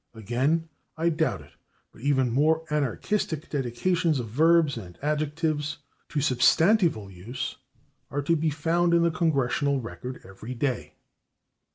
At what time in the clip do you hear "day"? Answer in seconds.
10.55-10.95